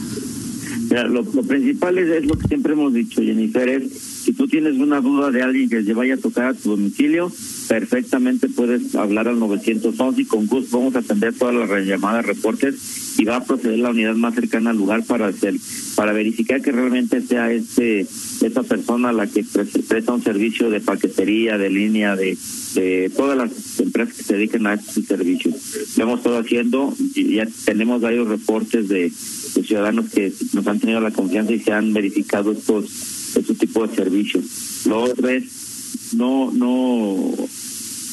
Lo, 0.91 1.25
principal 1.43 1.99
es, 1.99 2.25
lo 2.27 2.37
que 2.37 2.49
siempre 2.49 2.73
hemos 2.73 2.93
dicho, 2.93 3.23
Jennifer, 3.23 3.69
es 3.69 3.93
si 3.93 4.33
tú 4.33 4.49
tienes 4.49 4.75
una 4.75 5.01
duda 5.01 5.31
de 5.31 5.43
alguien 5.43 5.69
que 5.69 5.83
se 5.83 5.95
vaya 5.95 6.15
a 6.15 6.19
tocar 6.19 6.47
a 6.47 6.55
tu 6.55 6.71
domicilio, 6.71 7.33
perfectamente 7.69 8.49
puedes 8.49 8.95
hablar 8.97 9.29
al 9.29 9.39
911 9.39 10.21
y 10.21 10.25
con 10.25 10.47
gusto 10.47 10.79
vamos 10.79 10.97
a 10.97 10.99
atender 10.99 11.33
todas 11.35 11.55
las 11.55 11.87
llamadas, 11.87 12.27
reportes 12.27 13.19
y 13.19 13.25
va 13.25 13.37
a 13.37 13.45
proceder 13.45 13.79
la 13.79 13.91
unidad 13.91 14.15
más 14.15 14.35
cercana 14.35 14.71
al 14.71 14.77
lugar 14.77 15.05
para 15.05 15.29
hacer, 15.29 15.55
para 15.95 16.13
verificar 16.13 16.61
que 16.61 16.73
realmente 16.73 17.21
sea 17.21 17.53
este 17.53 18.01
esa 18.01 18.63
persona 18.63 19.13
la 19.13 19.27
que 19.27 19.45
presta 19.89 20.13
un 20.13 20.23
servicio 20.23 20.71
de 20.71 20.81
paquetería, 20.81 21.59
de 21.59 21.71
línea, 21.71 22.17
de, 22.17 22.37
de 22.75 23.13
todas 23.15 23.37
las 23.37 23.81
empresas 23.81 24.17
que 24.17 24.23
se 24.23 24.35
dedican 24.35 24.67
a 24.67 24.75
este 24.75 25.03
servicio. 25.03 25.53
Lo 25.97 26.05
hemos 26.05 26.19
estado 26.19 26.39
haciendo 26.39 26.95
y 27.15 27.35
ya 27.35 27.47
tenemos 27.65 28.01
varios 28.01 28.29
reportes 28.29 28.89
de 28.89 29.13
ciudadanos 29.53 30.11
que 30.11 30.33
nos 30.53 30.67
han 30.67 30.81
tenido 30.81 31.01
la 31.01 31.11
confianza 31.11 31.53
y 31.53 31.61
se 31.61 31.73
han 31.73 31.93
verificado 31.93 32.53
estos 32.53 33.37
estos 33.37 33.59
tipos 33.59 33.91
de 33.91 33.97
servicios. 33.97 34.87
Lo 34.87 35.03
otro 35.03 35.29
es 35.29 36.15
no 36.15 36.51
no 36.53 37.35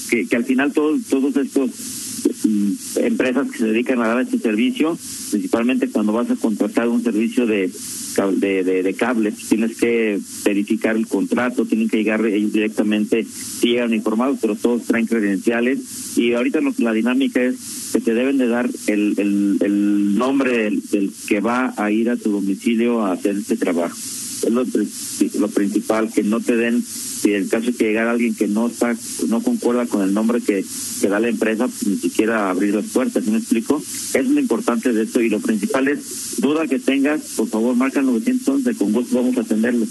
que, 0.09 0.27
que 0.27 0.35
al 0.35 0.45
final 0.45 0.73
todos 0.73 1.03
todos 1.09 1.35
estos 1.37 1.71
mm, 2.43 2.71
empresas 2.97 3.51
que 3.51 3.57
se 3.57 3.65
dedican 3.65 4.01
a 4.01 4.07
dar 4.07 4.21
este 4.21 4.39
servicio, 4.39 4.97
principalmente 5.31 5.89
cuando 5.89 6.13
vas 6.13 6.29
a 6.31 6.35
contratar 6.35 6.87
un 6.87 7.03
servicio 7.03 7.45
de 7.45 7.71
de, 8.25 8.63
de, 8.63 8.83
de 8.83 8.93
cables, 8.93 9.35
tienes 9.47 9.77
que 9.77 10.19
verificar 10.43 10.95
el 10.95 11.07
contrato, 11.07 11.65
tienen 11.65 11.87
que 11.87 11.97
llegar 11.97 12.25
ellos 12.25 12.51
directamente, 12.51 13.23
si 13.23 13.69
llegan 13.69 13.93
informados, 13.93 14.39
pero 14.41 14.55
todos 14.55 14.83
traen 14.83 15.05
credenciales 15.05 16.17
y 16.17 16.33
ahorita 16.33 16.61
lo, 16.61 16.73
la 16.79 16.93
dinámica 16.93 17.43
es 17.43 17.89
que 17.93 18.01
te 18.01 18.13
deben 18.13 18.37
de 18.37 18.47
dar 18.47 18.69
el, 18.87 19.13
el, 19.17 19.57
el 19.61 20.17
nombre 20.17 20.57
del, 20.57 20.81
del, 20.89 21.11
que 21.27 21.39
va 21.39 21.73
a 21.77 21.91
ir 21.91 22.09
a 22.09 22.17
tu 22.17 22.31
domicilio 22.31 23.05
a 23.05 23.13
hacer 23.13 23.37
este 23.37 23.57
trabajo. 23.57 23.95
Es 24.43 24.51
lo, 24.51 24.63
lo 25.39 25.47
principal, 25.49 26.11
que 26.13 26.23
no 26.23 26.39
te 26.39 26.55
den 26.55 26.83
si 26.83 27.31
el 27.31 27.49
caso 27.49 27.71
es 27.71 27.77
que 27.77 27.85
llegara 27.85 28.11
alguien 28.11 28.35
que 28.35 28.47
no 28.47 28.67
está 28.67 28.95
no 29.27 29.41
concuerda 29.41 29.85
con 29.87 30.03
el 30.03 30.13
nombre 30.13 30.39
que, 30.39 30.63
que 31.01 31.07
da 31.09 31.19
la 31.19 31.29
empresa, 31.29 31.67
pues, 31.67 31.87
ni 31.87 31.97
siquiera 31.97 32.49
abrir 32.49 32.75
las 32.75 32.85
puertas, 32.85 33.23
¿sí 33.23 33.31
me 33.31 33.39
explico? 33.39 33.81
Es 34.13 34.27
lo 34.27 34.39
importante 34.39 34.93
de 34.93 35.03
esto 35.03 35.21
y 35.21 35.29
lo 35.29 35.39
principal 35.39 35.87
es, 35.87 36.39
duda 36.39 36.67
que 36.67 36.79
tengas, 36.79 37.21
por 37.35 37.47
favor 37.47 37.75
marca 37.75 37.99
el 37.99 38.05
911, 38.05 38.75
con 38.75 38.91
gusto 38.91 39.15
vamos 39.15 39.37
a 39.37 39.41
atenderlo. 39.41 39.85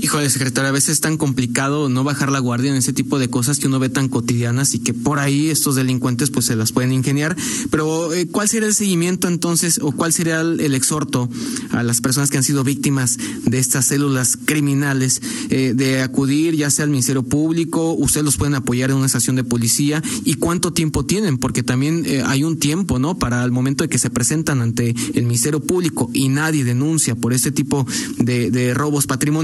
Híjole, 0.00 0.28
secretario, 0.30 0.68
a 0.68 0.72
veces 0.72 0.90
es 0.90 1.00
tan 1.00 1.16
complicado 1.16 1.88
no 1.88 2.02
bajar 2.02 2.32
la 2.32 2.38
guardia 2.38 2.70
en 2.70 2.76
ese 2.76 2.92
tipo 2.92 3.18
de 3.18 3.28
cosas 3.28 3.58
que 3.58 3.68
uno 3.68 3.78
ve 3.78 3.88
tan 3.88 4.08
cotidianas 4.08 4.74
y 4.74 4.78
que 4.78 4.94
por 4.94 5.18
ahí 5.18 5.48
estos 5.48 5.76
delincuentes 5.76 6.30
pues 6.30 6.46
se 6.46 6.56
las 6.56 6.72
pueden 6.72 6.92
ingeniar. 6.92 7.36
Pero 7.70 8.12
eh, 8.12 8.26
¿cuál 8.26 8.48
sería 8.48 8.68
el 8.68 8.74
seguimiento 8.74 9.28
entonces 9.28 9.78
o 9.82 9.92
cuál 9.92 10.12
sería 10.12 10.40
el, 10.40 10.74
exhorto 10.74 11.28
a 11.70 11.82
las 11.82 12.00
personas 12.00 12.30
que 12.30 12.38
han 12.38 12.42
sido 12.42 12.64
víctimas 12.64 13.18
de 13.44 13.58
estas 13.58 13.86
células 13.86 14.38
criminales 14.44 15.20
eh, 15.50 15.72
de 15.74 16.02
acudir 16.02 16.56
ya 16.56 16.70
sea 16.70 16.84
al 16.84 16.90
Ministerio 16.90 17.22
Público, 17.22 17.92
ustedes 17.92 18.24
los 18.24 18.36
pueden 18.36 18.54
apoyar 18.54 18.90
en 18.90 18.96
una 18.96 19.06
estación 19.06 19.36
de 19.36 19.44
policía 19.44 20.02
y 20.24 20.34
cuánto 20.34 20.72
tiempo 20.72 21.04
tienen? 21.04 21.38
Porque 21.38 21.62
también 21.62 22.04
eh, 22.06 22.22
hay 22.26 22.44
un 22.44 22.58
tiempo, 22.58 22.98
¿no? 22.98 23.18
Para 23.18 23.44
el 23.44 23.52
momento 23.52 23.84
de 23.84 23.88
que 23.88 23.98
se 23.98 24.10
presentan 24.10 24.62
ante 24.62 24.94
el 25.14 25.24
Ministerio 25.24 25.60
Público 25.60 26.10
y 26.12 26.28
nadie 26.28 26.64
denuncia 26.64 27.14
por 27.14 27.32
este 27.32 27.52
tipo 27.52 27.86
de, 28.18 28.50
de 28.50 28.74
robos 28.74 29.06
patrimoniales, 29.06 29.41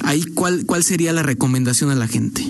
ahí 0.00 0.22
cuál, 0.34 0.64
cuál 0.66 0.82
sería 0.82 1.12
la 1.12 1.22
recomendación 1.22 1.90
a 1.90 1.94
la 1.94 2.06
gente. 2.06 2.42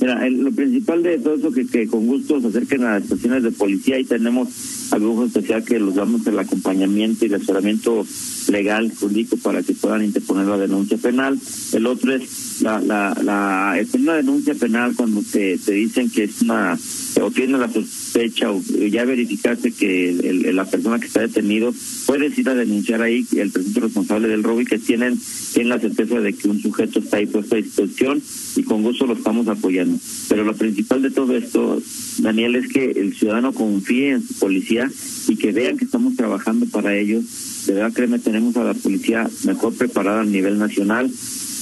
Mira, 0.00 0.28
lo 0.28 0.52
principal 0.52 1.02
de 1.02 1.18
todo 1.18 1.34
eso 1.34 1.52
que, 1.52 1.66
que 1.66 1.86
con 1.86 2.06
gusto 2.06 2.40
se 2.40 2.48
acerquen 2.48 2.84
a 2.84 2.94
las 2.94 3.04
estaciones 3.04 3.42
de 3.42 3.52
policía 3.52 3.98
y 3.98 4.04
tenemos 4.04 4.48
algo 4.94 5.24
especial 5.24 5.64
que 5.64 5.78
los 5.78 5.94
damos 5.94 6.26
el 6.26 6.38
acompañamiento 6.38 7.24
y 7.24 7.28
el 7.28 7.34
asesoramiento 7.34 8.06
legal 8.48 8.92
jurídico 8.94 9.36
para 9.38 9.62
que 9.62 9.72
puedan 9.72 10.04
interponer 10.04 10.46
la 10.46 10.58
denuncia 10.58 10.96
penal. 10.98 11.38
El 11.72 11.86
otro 11.86 12.14
es 12.14 12.62
la 12.62 12.80
la 12.80 13.16
la 13.22 13.78
es 13.78 13.92
una 13.94 14.14
denuncia 14.14 14.54
penal 14.54 14.94
cuando 14.94 15.22
te, 15.22 15.58
te 15.58 15.72
dicen 15.72 16.10
que 16.10 16.24
es 16.24 16.42
una 16.42 16.78
o 17.20 17.30
tiene 17.30 17.58
la 17.58 17.72
sospecha 17.72 18.50
o 18.50 18.60
ya 18.60 19.04
verificaste 19.04 19.72
que 19.72 20.50
la 20.52 20.64
persona 20.64 20.98
que 20.98 21.06
está 21.06 21.20
detenido 21.20 21.72
puedes 22.06 22.36
ir 22.38 22.48
a 22.48 22.54
denunciar 22.54 23.02
ahí 23.02 23.24
el 23.36 23.50
presunto 23.50 23.80
responsable 23.80 24.28
del 24.28 24.42
robo 24.42 24.60
y 24.60 24.64
que 24.64 24.78
tienen, 24.78 25.18
tienen 25.52 25.70
la 25.70 25.80
certeza 25.80 26.20
de 26.20 26.32
que 26.32 26.48
un 26.48 26.60
sujeto 26.60 26.98
está 26.98 27.18
ahí 27.18 27.26
puesto 27.26 27.54
a 27.54 27.58
disposición 27.58 28.22
y 28.56 28.62
con 28.62 28.82
gusto 28.82 29.06
lo 29.06 29.14
estamos 29.14 29.48
apoyando. 29.48 29.98
Pero 30.28 30.44
lo 30.44 30.54
principal 30.54 31.02
de 31.02 31.10
todo 31.10 31.36
esto, 31.36 31.80
Daniel, 32.18 32.56
es 32.56 32.68
que 32.72 32.90
el 32.90 33.14
ciudadano 33.14 33.52
confíe 33.52 34.10
en 34.10 34.26
su 34.26 34.34
policía 34.34 34.83
y 35.28 35.36
que 35.36 35.52
vean 35.52 35.76
que 35.76 35.84
estamos 35.84 36.16
trabajando 36.16 36.66
para 36.66 36.96
ellos. 36.96 37.24
De 37.66 37.74
verdad, 37.74 37.92
créeme, 37.92 38.18
tenemos 38.18 38.56
a 38.56 38.64
la 38.64 38.74
policía 38.74 39.28
mejor 39.44 39.74
preparada 39.74 40.20
a 40.20 40.24
nivel 40.24 40.58
nacional, 40.58 41.10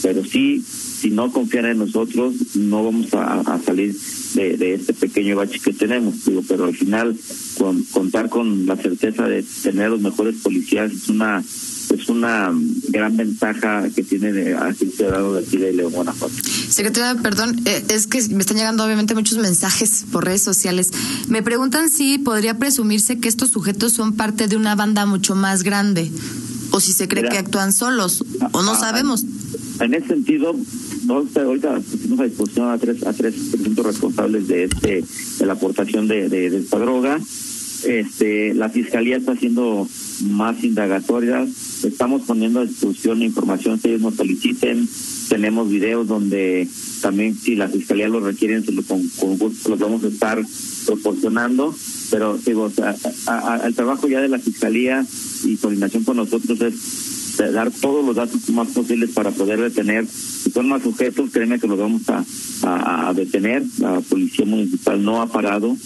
pero 0.03 0.25
sí, 0.25 0.63
si 1.03 1.11
no 1.11 1.33
confían 1.33 1.67
en 1.67 1.79
nosotros, 1.79 2.57
no 2.57 2.85
vamos 2.85 3.09
a, 3.15 3.59
salir 3.65 3.95
de, 4.35 4.57
de, 4.57 4.75
este 4.75 4.95
pequeño 4.95 5.37
bache 5.37 5.61
que 5.61 5.73
tenemos. 5.73 6.25
Digo, 6.25 6.43
pero 6.47 6.65
al 6.65 6.77
final, 6.77 7.17
con, 7.59 7.83
contar 7.85 8.29
con 8.29 8.67
la 8.67 8.77
certeza 8.77 9.29
de 9.29 9.45
tener 9.63 9.91
los 9.91 10.01
mejores 10.01 10.37
policías 10.43 10.93
es 10.93 11.09
una 11.09 11.43
es 11.91 12.09
una 12.09 12.53
gran 12.89 13.17
ventaja 13.17 13.89
que 13.95 14.03
tiene 14.03 14.55
aquí 14.55 14.85
el 14.85 14.93
ciudadano 14.93 15.33
de 15.35 15.41
aquí 15.41 15.57
de 15.57 15.73
León, 15.73 15.93
Guanajuato. 15.93 16.35
Secretaria, 16.69 17.21
perdón, 17.23 17.61
eh, 17.65 17.85
es 17.89 18.07
que 18.07 18.23
me 18.29 18.41
están 18.41 18.57
llegando 18.57 18.85
obviamente 18.85 19.15
muchos 19.15 19.39
mensajes 19.39 20.05
por 20.11 20.25
redes 20.25 20.43
sociales. 20.43 20.91
Me 21.29 21.43
preguntan 21.43 21.89
si 21.91 22.19
podría 22.19 22.59
presumirse 22.59 23.19
que 23.19 23.29
estos 23.29 23.51
sujetos 23.51 23.93
son 23.93 24.15
parte 24.15 24.49
de 24.49 24.57
una 24.57 24.75
banda 24.75 25.07
mucho 25.07 25.35
más 25.35 25.63
grande 25.63 26.11
o 26.73 26.81
si 26.81 26.93
se 26.93 27.07
cree 27.07 27.23
Mira, 27.23 27.33
que 27.33 27.39
actúan 27.39 27.73
solos 27.73 28.25
o 28.53 28.63
no 28.63 28.75
sabemos. 28.79 29.25
En 29.81 29.95
ese 29.95 30.09
sentido, 30.09 30.55
no 31.05 31.27
ahorita 31.35 31.81
pusimos 31.81 32.21
a 32.21 32.25
disposición 32.25 32.71
a 32.71 32.79
tres 32.79 33.07
a 33.07 33.13
tres 33.13 33.35
presuntos 33.51 33.87
responsables 33.87 34.49
de 34.49 34.65
este 34.65 35.05
de 35.39 35.47
la 35.47 35.53
aportación 35.53 36.09
de, 36.09 36.29
de, 36.29 36.51
de 36.51 36.59
esta 36.59 36.79
droga 36.79 37.19
este 37.85 38.55
la 38.55 38.69
fiscalía 38.69 39.17
está 39.17 39.33
haciendo 39.33 39.89
más 40.25 40.63
indagatorias 40.63 41.85
estamos 41.85 42.23
poniendo 42.23 42.61
a 42.61 42.67
disposición 42.67 43.23
información 43.23 43.79
que 43.79 43.89
ellos 43.89 44.03
nos 44.03 44.15
soliciten 44.15 44.89
tenemos 45.29 45.69
videos 45.69 46.07
donde 46.07 46.69
también 47.01 47.35
si 47.35 47.57
la 47.57 47.69
fiscalía 47.69 48.09
lo 48.09 48.21
requiere 48.21 48.63
con, 48.87 49.09
con 49.09 49.39
gusto 49.39 49.71
los 49.71 49.79
vamos 49.79 50.05
a 50.05 50.09
estar 50.09 50.43
proporcionando 50.87 51.75
pero 52.11 52.39
digo 52.39 52.71
a, 53.27 53.61
el 53.65 53.75
trabajo 53.75 54.09
ya 54.09 54.21
de 54.21 54.29
la 54.29 54.39
fiscalía 54.39 55.05
y 55.45 55.57
coordinación 55.57 56.05
con 56.05 56.19
nosotros 56.19 56.61
es 56.61 57.03
dar 57.39 57.71
todos 57.71 58.05
los 58.05 58.15
datos 58.15 58.49
más 58.51 58.69
posibles 58.69 59.11
para 59.11 59.31
poder 59.31 59.61
detener. 59.61 60.07
Si 60.07 60.51
son 60.51 60.69
más 60.69 60.83
sujetos, 60.83 61.31
créeme 61.31 61.59
que 61.59 61.67
los 61.67 61.79
vamos 61.79 62.03
a, 62.09 63.09
a 63.09 63.15
detener. 63.15 63.65
La 63.79 64.01
policía 64.01 64.45
municipal 64.45 65.03
no 65.03 65.23
ha 65.23 65.27
parado. 65.27 65.77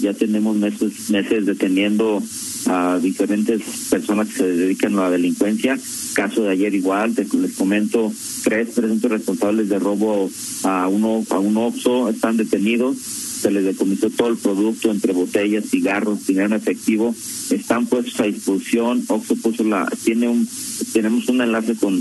Ya 0.00 0.14
tenemos 0.14 0.56
meses, 0.56 1.10
meses 1.10 1.46
deteniendo 1.46 2.22
a 2.66 2.98
diferentes 3.00 3.62
personas 3.90 4.28
que 4.28 4.34
se 4.34 4.46
dedican 4.46 4.94
a 4.94 5.02
la 5.02 5.10
delincuencia. 5.10 5.78
Caso 6.14 6.42
de 6.42 6.50
ayer 6.50 6.74
igual, 6.74 7.14
les 7.16 7.52
comento, 7.52 8.12
tres 8.44 8.70
presuntos 8.70 9.10
responsables 9.10 9.68
de 9.68 9.78
robo 9.78 10.30
a 10.64 10.88
uno 10.88 11.24
a 11.30 11.38
un 11.38 11.56
OXO 11.56 12.08
están 12.08 12.36
detenidos. 12.36 12.96
Se 12.98 13.50
les 13.50 13.64
decomisó 13.64 14.10
todo 14.10 14.28
el 14.28 14.36
producto 14.36 14.90
entre 14.90 15.12
botellas, 15.12 15.64
cigarros, 15.70 16.26
dinero 16.26 16.54
efectivo, 16.54 17.14
están 17.50 17.86
puestos 17.86 18.20
a 18.20 18.24
disposición, 18.24 19.02
Oxo 19.08 19.34
puso 19.36 19.64
la, 19.64 19.90
tiene 20.04 20.28
un, 20.28 20.46
tenemos 20.92 21.26
un 21.28 21.40
enlace 21.40 21.74
con 21.74 21.98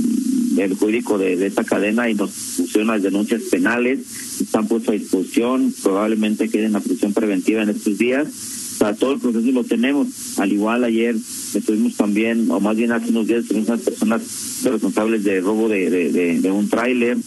el 0.57 0.75
jurídico 0.75 1.17
de, 1.17 1.37
de 1.37 1.47
esta 1.47 1.63
cadena 1.63 2.09
y 2.09 2.15
nos 2.15 2.31
pusieron 2.57 2.87
las 2.87 3.03
denuncias 3.03 3.43
penales, 3.43 3.99
están 4.43 4.67
puestos 4.67 4.89
a 4.89 4.97
disposición, 4.97 5.73
probablemente 5.83 6.49
queden 6.49 6.75
a 6.75 6.79
prisión 6.79 7.13
preventiva 7.13 7.63
en 7.63 7.69
estos 7.69 7.97
días, 7.97 8.27
o 8.27 8.77
sea, 8.77 8.93
todo 8.95 9.13
el 9.13 9.19
proceso 9.19 9.51
lo 9.51 9.63
tenemos, 9.63 10.07
al 10.37 10.53
igual 10.53 10.83
ayer 10.83 11.15
estuvimos 11.53 11.95
también, 11.95 12.49
o 12.49 12.59
más 12.59 12.77
bien 12.77 12.91
hace 12.91 13.09
unos 13.09 13.27
días, 13.27 13.45
tuvimos 13.45 13.69
unas 13.69 13.81
personas 13.81 14.21
responsables 14.63 15.23
de 15.23 15.41
robo 15.41 15.67
de, 15.67 15.89
de, 15.89 16.11
de, 16.11 16.39
de 16.39 16.51
un 16.51 16.69
tráiler, 16.69 17.17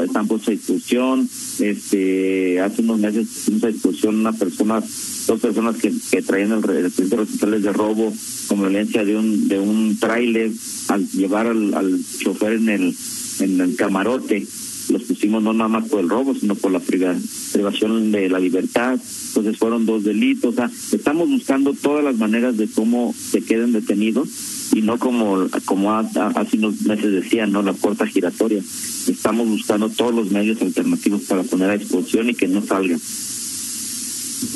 están 0.00 0.26
puestos 0.26 0.48
a 0.48 0.52
discusión. 0.52 1.28
Este, 1.58 2.60
hace 2.60 2.82
unos 2.82 2.98
meses 2.98 3.28
pusimos 3.28 3.64
a 3.64 3.68
discusión 3.68 4.20
una 4.20 4.32
persona, 4.32 4.82
dos 5.26 5.40
personas 5.40 5.76
que, 5.76 5.92
que 6.10 6.22
traían 6.22 6.52
el, 6.52 6.70
el 6.70 6.84
responsable 6.84 7.60
de 7.60 7.72
robo 7.72 8.12
con 8.48 8.60
violencia 8.60 9.04
de 9.04 9.16
un 9.16 9.48
de 9.48 9.58
un 9.60 9.98
tráiler 9.98 10.50
al 10.88 11.08
llevar 11.10 11.46
al, 11.46 11.74
al 11.74 12.00
chofer 12.18 12.54
en 12.54 12.68
el 12.68 12.96
en 13.40 13.60
el 13.60 13.76
camarote 13.76 14.46
los 14.90 15.02
pusimos 15.02 15.42
no 15.42 15.52
nada 15.52 15.68
más 15.68 15.88
por 15.88 16.00
el 16.00 16.08
robo, 16.08 16.34
sino 16.34 16.54
por 16.54 16.72
la 16.72 16.80
privación 16.80 18.12
de 18.12 18.28
la 18.28 18.38
libertad. 18.38 18.98
Entonces 19.28 19.58
fueron 19.58 19.86
dos 19.86 20.04
delitos. 20.04 20.56
O 20.58 20.94
estamos 20.96 21.28
buscando 21.28 21.72
todas 21.74 22.04
las 22.04 22.16
maneras 22.16 22.56
de 22.56 22.68
cómo 22.68 23.14
se 23.16 23.42
queden 23.42 23.72
detenidos 23.72 24.28
y 24.74 24.82
no 24.82 24.98
como 24.98 25.48
como 25.64 25.92
hace 25.92 26.56
unos 26.56 26.82
meses 26.82 27.12
decían, 27.12 27.52
no 27.52 27.62
la 27.62 27.72
puerta 27.72 28.06
giratoria. 28.06 28.58
Estamos 28.58 29.48
buscando 29.48 29.88
todos 29.88 30.14
los 30.14 30.30
medios 30.30 30.60
alternativos 30.62 31.22
para 31.22 31.42
poner 31.42 31.70
a 31.70 31.78
disposición 31.78 32.30
y 32.30 32.34
que 32.34 32.48
no 32.48 32.62
salgan. 32.62 33.00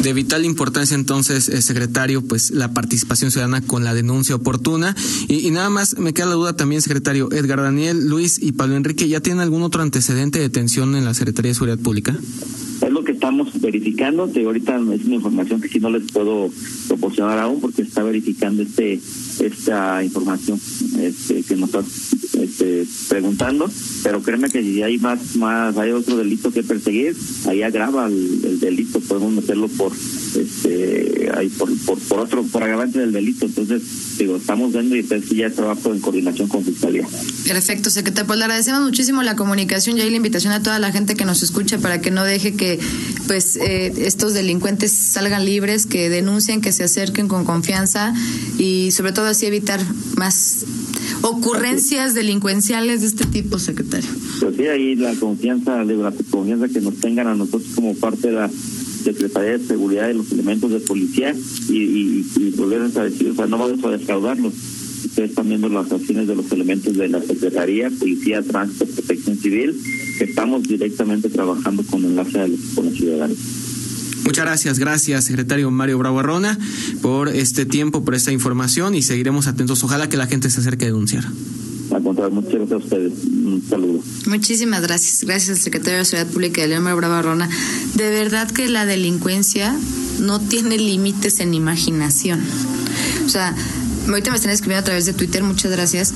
De 0.06 0.12
vital 0.12 0.44
importancia 0.44 0.94
entonces, 0.94 1.48
eh, 1.48 1.60
secretario, 1.60 2.22
pues 2.22 2.52
la 2.52 2.72
participación 2.72 3.32
ciudadana 3.32 3.60
con 3.60 3.82
la 3.82 3.92
denuncia 3.92 4.36
oportuna. 4.36 4.94
Y, 5.26 5.44
y, 5.44 5.50
nada 5.50 5.68
más 5.68 5.98
me 5.98 6.14
queda 6.14 6.26
la 6.26 6.34
duda 6.34 6.54
también, 6.54 6.80
secretario, 6.80 7.28
Edgar 7.32 7.60
Daniel, 7.60 8.06
Luis 8.06 8.40
y 8.40 8.52
Pablo 8.52 8.76
Enrique, 8.76 9.08
¿ya 9.08 9.18
tienen 9.18 9.40
algún 9.40 9.64
otro 9.64 9.82
antecedente 9.82 10.38
de 10.38 10.44
detención 10.44 10.94
en 10.94 11.04
la 11.04 11.12
Secretaría 11.12 11.50
de 11.50 11.54
Seguridad 11.56 11.80
Pública? 11.80 12.16
Es 12.82 12.92
lo 12.92 13.02
que 13.02 13.10
estamos 13.10 13.60
verificando, 13.60 14.28
de 14.28 14.44
ahorita 14.44 14.76
es 14.94 15.06
una 15.06 15.16
información 15.16 15.60
que 15.60 15.68
sí 15.68 15.80
no 15.80 15.90
les 15.90 16.12
puedo 16.12 16.50
proporcionar 16.86 17.40
aún 17.40 17.60
porque 17.60 17.82
está 17.82 18.04
verificando 18.04 18.62
este 18.62 19.00
esta 19.40 20.04
información 20.04 20.60
este, 21.00 21.42
que 21.42 21.56
nos 21.56 21.70
está 21.70 21.82
este, 22.40 22.86
preguntando, 23.08 23.70
pero 24.02 24.22
créeme 24.22 24.50
que 24.50 24.62
si 24.62 24.82
hay 24.82 24.98
más, 24.98 25.36
más, 25.36 25.76
hay 25.76 25.92
otro 25.92 26.16
delito 26.16 26.50
que 26.50 26.62
perseguir, 26.62 27.16
ahí 27.46 27.62
agrava 27.62 28.06
el, 28.06 28.40
el 28.44 28.60
delito, 28.60 29.00
podemos 29.00 29.32
meterlo 29.32 29.68
por 29.68 29.92
este 29.92 31.30
ahí 31.34 31.48
por, 31.48 31.76
por, 31.84 31.98
por 31.98 32.20
otro, 32.20 32.42
por 32.44 32.62
agravante 32.62 32.98
del 32.98 33.12
delito, 33.12 33.46
entonces 33.46 33.82
digo, 34.18 34.36
estamos 34.36 34.72
viendo 34.72 34.96
y 34.96 35.02
pues 35.02 35.28
ya 35.30 35.50
trabajo 35.50 35.92
en 35.92 36.00
coordinación 36.00 36.48
con 36.48 36.64
Fiscalía. 36.64 37.06
Perfecto, 37.46 37.90
secretario, 37.90 38.26
pues 38.26 38.38
le 38.38 38.44
agradecemos 38.44 38.82
muchísimo 38.82 39.22
la 39.22 39.36
comunicación 39.36 39.98
y 39.98 40.00
ahí 40.00 40.10
la 40.10 40.16
invitación 40.16 40.52
a 40.52 40.62
toda 40.62 40.78
la 40.78 40.92
gente 40.92 41.14
que 41.14 41.24
nos 41.24 41.42
escucha 41.42 41.78
para 41.78 42.00
que 42.00 42.10
no 42.10 42.24
deje 42.24 42.54
que 42.54 42.78
pues 43.26 43.56
eh, 43.56 43.92
estos 43.98 44.34
delincuentes 44.34 44.92
salgan 44.92 45.44
libres, 45.44 45.86
que 45.86 46.08
denuncien, 46.08 46.60
que 46.60 46.72
se 46.72 46.84
acerquen 46.84 47.28
con 47.28 47.44
confianza 47.44 48.14
y 48.58 48.90
sobre 48.92 49.12
todo 49.12 49.26
así 49.26 49.46
evitar 49.46 49.80
más 50.16 50.64
ocurrencias 51.22 52.14
delincuenciales 52.14 53.00
de 53.00 53.06
este 53.06 53.26
tipo, 53.26 53.58
secretario. 53.58 54.08
Pues 54.40 54.56
sí, 54.56 54.66
ahí 54.66 54.96
la 54.96 55.14
confianza, 55.14 55.84
la 55.84 56.12
confianza 56.30 56.68
que 56.68 56.80
nos 56.80 56.96
tengan 56.96 57.26
a 57.28 57.34
nosotros 57.34 57.70
como 57.74 57.94
parte 57.94 58.28
de 58.28 58.34
la 58.34 58.50
Secretaría 59.04 59.58
de 59.58 59.64
Seguridad 59.64 60.08
de 60.08 60.14
los 60.14 60.32
elementos 60.32 60.70
de 60.70 60.80
policía 60.80 61.34
y, 61.68 61.76
y, 61.76 62.26
y 62.36 62.50
volver 62.56 62.82
a 62.82 63.04
decir, 63.04 63.30
o 63.30 63.34
sea, 63.34 63.46
no 63.46 63.58
vamos 63.58 63.84
a 63.84 63.90
defraudarlos. 63.90 64.52
ustedes 65.04 65.30
están 65.30 65.48
viendo 65.48 65.68
las 65.68 65.90
acciones 65.92 66.26
de 66.26 66.34
los 66.34 66.50
elementos 66.50 66.96
de 66.96 67.08
la 67.08 67.22
Secretaría, 67.22 67.90
Policía, 67.90 68.42
Tránsito, 68.42 68.86
Protección 68.86 69.38
Civil, 69.38 69.80
que 70.18 70.24
estamos 70.24 70.64
directamente 70.64 71.28
trabajando 71.28 71.84
con 71.84 72.04
enlace 72.04 72.50
con 72.74 72.86
los 72.86 72.94
ciudadanos. 72.94 73.38
Muchas 74.26 74.44
gracias, 74.44 74.78
gracias, 74.80 75.24
secretario 75.24 75.70
Mario 75.70 75.98
Bravo 75.98 76.18
Arrona, 76.18 76.58
por 77.00 77.28
este 77.28 77.64
tiempo, 77.64 78.04
por 78.04 78.16
esta 78.16 78.32
información 78.32 78.96
y 78.96 79.02
seguiremos 79.02 79.46
atentos. 79.46 79.84
Ojalá 79.84 80.08
que 80.08 80.16
la 80.16 80.26
gente 80.26 80.50
se 80.50 80.60
acerque 80.60 80.86
a 80.86 80.88
denunciar. 80.88 81.24
Al 81.92 82.02
contrario, 82.02 82.34
muchas 82.34 82.52
gracias 82.52 82.72
a 82.72 82.76
ustedes. 82.76 83.12
Un 83.24 83.62
saludo. 83.68 84.02
Muchísimas 84.26 84.82
gracias. 84.82 85.22
Gracias 85.22 85.58
al 85.58 85.62
secretario 85.62 86.00
de 86.00 86.04
Seguridad 86.04 86.32
Pública, 86.32 86.60
de 86.60 86.68
León 86.68 86.82
Mario 86.82 86.96
Bravo 86.96 87.14
Arrona. 87.14 87.48
De 87.94 88.10
verdad 88.10 88.50
que 88.50 88.68
la 88.68 88.84
delincuencia 88.84 89.76
no 90.20 90.40
tiene 90.40 90.76
límites 90.76 91.38
en 91.38 91.54
imaginación. 91.54 92.40
O 93.24 93.28
sea, 93.28 93.54
ahorita 94.08 94.30
me 94.30 94.36
están 94.36 94.50
escribiendo 94.50 94.80
a 94.80 94.84
través 94.84 95.06
de 95.06 95.12
Twitter, 95.12 95.44
muchas 95.44 95.70
gracias. 95.70 96.12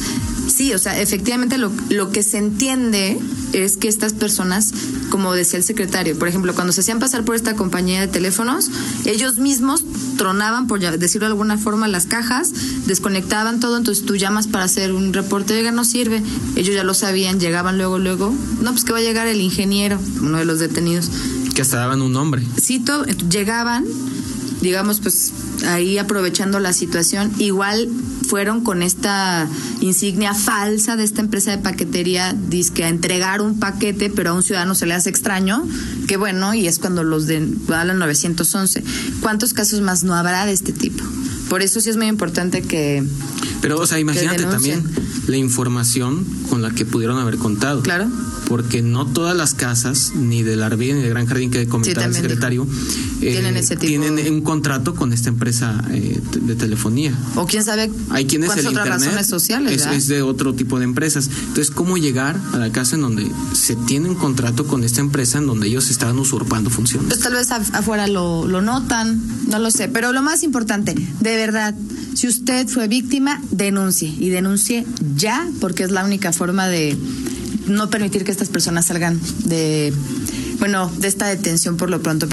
Sí, 0.49 0.73
o 0.73 0.79
sea, 0.79 1.01
efectivamente 1.01 1.59
lo, 1.59 1.71
lo 1.91 2.11
que 2.11 2.25
se 2.25 2.39
entiende 2.39 3.19
es 3.53 3.77
que 3.77 3.89
estas 3.89 4.13
personas, 4.13 4.73
como 5.11 5.33
decía 5.33 5.59
el 5.59 5.65
secretario, 5.65 6.19
por 6.19 6.29
ejemplo, 6.29 6.55
cuando 6.55 6.73
se 6.73 6.81
hacían 6.81 6.99
pasar 6.99 7.25
por 7.25 7.35
esta 7.35 7.55
compañía 7.57 8.01
de 8.01 8.09
teléfonos, 8.09 8.71
ellos 9.05 9.39
mismos 9.39 9.85
tronaban, 10.17 10.67
por 10.67 10.81
decirlo 10.81 11.27
de 11.27 11.33
alguna 11.33 11.59
forma, 11.59 11.89
las 11.89 12.07
cajas, 12.07 12.53
desconectaban 12.87 13.61
todo, 13.61 13.77
entonces 13.77 14.05
tú 14.05 14.17
llamas 14.17 14.47
para 14.47 14.65
hacer 14.65 14.93
un 14.93 15.13
reporte, 15.13 15.55
oiga, 15.55 15.73
no 15.73 15.85
sirve. 15.85 16.23
Ellos 16.57 16.75
ya 16.75 16.85
lo 16.85 16.95
sabían, 16.95 17.41
llegaban 17.41 17.79
luego, 17.79 17.99
luego, 17.99 18.35
no, 18.63 18.73
pues 18.73 18.85
que 18.85 18.93
va 18.93 18.99
a 18.99 19.03
llegar 19.03 19.27
el 19.27 19.41
ingeniero, 19.41 19.99
uno 20.21 20.39
de 20.39 20.45
los 20.45 20.59
detenidos. 20.59 21.11
Que 21.55 21.63
hasta 21.63 21.79
daban 21.79 22.03
un 22.03 22.13
nombre. 22.13 22.43
Sí, 22.61 22.79
todo, 22.81 23.05
llegaban, 23.05 23.85
digamos, 24.61 25.01
pues 25.01 25.33
ahí 25.67 25.99
aprovechando 25.99 26.61
la 26.61 26.73
situación, 26.73 27.33
igual 27.39 27.89
fueron 28.31 28.61
con 28.63 28.85
esta 28.85 29.49
insignia 29.81 30.35
falsa 30.35 30.95
de 30.95 31.03
esta 31.03 31.21
empresa 31.21 31.51
de 31.51 31.59
paquetería, 31.59 32.33
disque 32.33 32.85
a 32.85 32.89
entregar 32.89 33.43
un 33.43 33.59
paquete, 33.59 34.09
pero 34.09 34.31
a 34.31 34.35
un 34.35 34.45
ciudadano 34.45 34.77
se 34.77 34.87
le 34.87 34.95
hace 34.95 35.11
extraño, 35.11 35.67
que 36.07 36.17
bueno, 36.17 36.55
y 36.55 36.69
es 36.69 36.79
cuando 36.79 37.03
los 37.03 37.27
de 37.27 37.45
hablan 37.75 37.99
911. 37.99 38.85
¿Cuántos 39.21 39.53
casos 39.53 39.81
más 39.81 40.05
no 40.05 40.15
habrá 40.15 40.47
de 40.47 40.53
este 40.53 40.73
tipo? 40.73 41.03
Por 41.49 41.61
eso 41.61 41.81
sí 41.81 41.91
es 41.91 41.97
muy 41.97 42.07
importante 42.07 42.63
que... 42.63 43.05
Pero, 43.61 43.81
o 43.81 43.87
sea, 43.87 43.99
imagínate 43.99 44.45
también 44.45 44.85
la 45.27 45.37
información 45.37 46.25
con 46.49 46.63
la 46.63 46.71
que 46.71 46.85
pudieron 46.85 47.19
haber 47.19 47.37
contado. 47.37 47.83
Claro 47.83 48.09
porque 48.51 48.83
no 48.83 49.07
todas 49.07 49.37
las 49.37 49.55
casas, 49.55 50.11
ni 50.17 50.43
del 50.43 50.65
Arvide 50.65 50.95
ni 50.95 51.03
del 51.03 51.11
Gran 51.11 51.27
Jardín 51.27 51.53
que 51.53 51.69
comentaba 51.69 52.07
el 52.07 52.15
secretario, 52.15 52.67
eh, 53.21 53.31
tienen, 53.31 53.57
ese 53.57 53.77
tipo 53.77 53.87
tienen 53.87 54.35
un 54.35 54.41
contrato 54.41 54.97
con 54.97 55.13
esta 55.13 55.29
empresa 55.29 55.85
eh, 55.93 56.21
de 56.35 56.57
telefonía. 56.57 57.17
O 57.37 57.47
quién 57.47 57.63
sabe 57.63 57.89
Hay 58.09 58.25
quienes 58.25 58.51
el 58.57 58.67
otras 58.67 58.73
internet 58.73 59.07
razones 59.07 59.27
sociales. 59.29 59.87
Es, 59.87 59.87
es, 59.87 60.09
de 60.09 60.23
otro 60.23 60.53
tipo 60.53 60.81
de 60.81 60.85
empresas. 60.85 61.29
Entonces, 61.29 61.71
¿cómo 61.71 61.97
llegar 61.97 62.41
a 62.53 62.59
la 62.59 62.73
casa 62.73 62.97
en 62.97 63.03
donde 63.03 63.31
se 63.53 63.77
tiene 63.77 64.09
un 64.09 64.17
contrato 64.17 64.67
con 64.67 64.83
esta 64.83 65.01
empresa 65.01 65.39
en 65.39 65.47
donde 65.47 65.69
ellos 65.69 65.89
estaban 65.89 66.19
usurpando 66.19 66.71
funciones? 66.71 67.07
Pues 67.07 67.21
tal 67.21 67.35
vez 67.35 67.53
afuera 67.53 68.09
lo, 68.09 68.49
lo 68.49 68.63
notan, 68.63 69.23
no 69.47 69.61
lo 69.61 69.71
sé. 69.71 69.87
Pero 69.87 70.13
lo 70.13 70.23
más 70.23 70.43
importante, 70.43 70.97
de 71.21 71.37
verdad, 71.37 71.77
si 72.15 72.27
usted 72.27 72.67
fue 72.67 72.89
víctima, 72.89 73.41
denuncie. 73.53 74.13
Y 74.19 74.31
denuncie 74.31 74.85
ya, 75.15 75.49
porque 75.61 75.85
es 75.85 75.93
la 75.93 76.05
única 76.05 76.33
forma 76.33 76.67
de 76.67 76.99
no 77.67 77.91
permitir 77.91 78.25
que 78.25 78.31
estas 78.31 78.49
personas 78.49 78.87
salgan 78.87 79.21
de, 79.45 79.93
bueno, 80.59 80.91
de 80.99 81.09
esta 81.09 81.27
detención 81.27 81.77
por 81.77 81.91
lo 81.91 82.03
pronto. 82.03 82.27